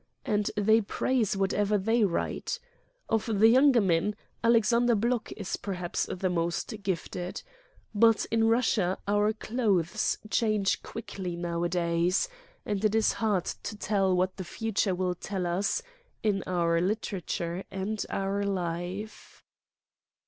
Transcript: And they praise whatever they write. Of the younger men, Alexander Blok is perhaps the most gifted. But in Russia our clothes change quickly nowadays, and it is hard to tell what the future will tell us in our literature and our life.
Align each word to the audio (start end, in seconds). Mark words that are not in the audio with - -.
And 0.25 0.49
they 0.57 0.81
praise 0.81 1.37
whatever 1.37 1.77
they 1.77 2.03
write. 2.03 2.59
Of 3.07 3.27
the 3.27 3.47
younger 3.49 3.81
men, 3.81 4.15
Alexander 4.43 4.95
Blok 4.95 5.31
is 5.33 5.57
perhaps 5.57 6.07
the 6.11 6.27
most 6.27 6.73
gifted. 6.81 7.43
But 7.93 8.25
in 8.31 8.47
Russia 8.47 8.97
our 9.07 9.31
clothes 9.31 10.17
change 10.31 10.81
quickly 10.81 11.35
nowadays, 11.35 12.27
and 12.65 12.83
it 12.83 12.95
is 12.95 13.13
hard 13.13 13.45
to 13.45 13.77
tell 13.77 14.15
what 14.17 14.37
the 14.37 14.43
future 14.43 14.95
will 14.95 15.13
tell 15.13 15.45
us 15.45 15.83
in 16.23 16.41
our 16.47 16.81
literature 16.81 17.63
and 17.69 18.03
our 18.09 18.41
life. 18.43 19.43